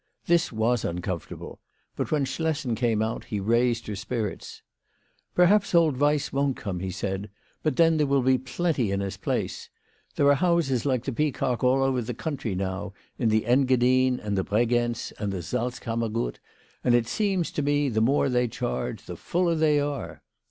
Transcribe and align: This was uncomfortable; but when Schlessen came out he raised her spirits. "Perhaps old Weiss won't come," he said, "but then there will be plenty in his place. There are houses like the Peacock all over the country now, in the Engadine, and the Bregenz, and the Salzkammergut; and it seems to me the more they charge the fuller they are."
This 0.25 0.51
was 0.51 0.83
uncomfortable; 0.83 1.59
but 1.95 2.09
when 2.11 2.25
Schlessen 2.25 2.73
came 2.73 3.03
out 3.03 3.25
he 3.25 3.39
raised 3.39 3.85
her 3.85 3.95
spirits. 3.95 4.63
"Perhaps 5.35 5.75
old 5.75 5.97
Weiss 5.97 6.33
won't 6.33 6.57
come," 6.57 6.79
he 6.79 6.89
said, 6.89 7.29
"but 7.61 7.75
then 7.75 7.97
there 7.97 8.07
will 8.07 8.23
be 8.23 8.39
plenty 8.39 8.89
in 8.89 8.99
his 8.99 9.15
place. 9.15 9.69
There 10.15 10.27
are 10.29 10.33
houses 10.33 10.87
like 10.87 11.03
the 11.03 11.13
Peacock 11.13 11.63
all 11.63 11.83
over 11.83 12.01
the 12.01 12.15
country 12.15 12.55
now, 12.55 12.93
in 13.19 13.29
the 13.29 13.45
Engadine, 13.45 14.19
and 14.19 14.35
the 14.35 14.43
Bregenz, 14.43 15.13
and 15.19 15.31
the 15.31 15.43
Salzkammergut; 15.43 16.39
and 16.83 16.95
it 16.95 17.07
seems 17.07 17.51
to 17.51 17.61
me 17.61 17.87
the 17.87 18.01
more 18.01 18.27
they 18.27 18.47
charge 18.47 19.05
the 19.05 19.15
fuller 19.15 19.53
they 19.53 19.79
are." 19.79 20.23